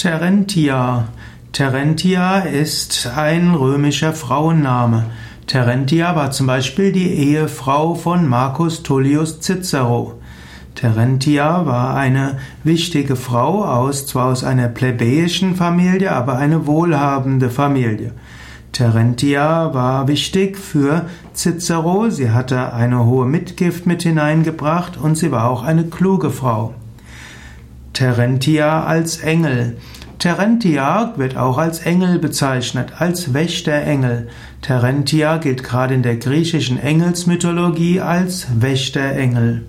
Terentia. 0.00 1.08
Terentia 1.52 2.38
ist 2.38 3.06
ein 3.18 3.54
römischer 3.54 4.14
Frauenname. 4.14 5.04
Terentia 5.46 6.16
war 6.16 6.30
zum 6.30 6.46
Beispiel 6.46 6.90
die 6.90 7.12
Ehefrau 7.12 7.94
von 7.94 8.26
Marcus 8.26 8.82
Tullius 8.82 9.40
Cicero. 9.40 10.18
Terentia 10.74 11.66
war 11.66 11.96
eine 11.96 12.38
wichtige 12.64 13.14
Frau 13.14 13.62
aus, 13.62 14.06
zwar 14.06 14.28
aus 14.28 14.42
einer 14.42 14.68
plebejischen 14.68 15.54
Familie, 15.54 16.12
aber 16.12 16.38
eine 16.38 16.66
wohlhabende 16.66 17.50
Familie. 17.50 18.12
Terentia 18.72 19.74
war 19.74 20.08
wichtig 20.08 20.56
für 20.56 21.10
Cicero, 21.34 22.08
sie 22.08 22.30
hatte 22.30 22.72
eine 22.72 23.04
hohe 23.04 23.26
Mitgift 23.26 23.84
mit 23.84 24.02
hineingebracht 24.02 24.96
und 24.96 25.18
sie 25.18 25.30
war 25.30 25.50
auch 25.50 25.62
eine 25.62 25.84
kluge 25.84 26.30
Frau. 26.30 26.72
Terentia 27.92 28.84
als 28.84 29.18
Engel. 29.18 29.76
Terentia 30.18 31.14
wird 31.16 31.36
auch 31.36 31.58
als 31.58 31.80
Engel 31.80 32.18
bezeichnet, 32.18 33.00
als 33.00 33.32
Wächterengel. 33.32 34.28
Terentia 34.60 35.38
gilt 35.38 35.64
gerade 35.64 35.94
in 35.94 36.02
der 36.02 36.16
griechischen 36.16 36.78
Engelsmythologie 36.78 38.00
als 38.00 38.46
Wächterengel. 38.60 39.64